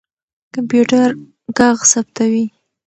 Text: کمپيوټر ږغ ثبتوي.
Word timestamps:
کمپيوټر 0.53 1.07
ږغ 1.57 1.77
ثبتوي. 1.91 2.45